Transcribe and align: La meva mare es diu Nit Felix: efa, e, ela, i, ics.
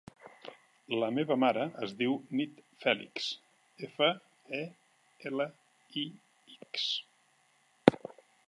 La 1.01 1.09
meva 1.17 1.35
mare 1.41 1.65
es 1.87 1.93
diu 1.99 2.15
Nit 2.39 2.63
Felix: 2.85 3.27
efa, 3.89 4.09
e, 4.63 4.65
ela, 5.33 5.49
i, 6.05 6.07
ics. 6.57 6.91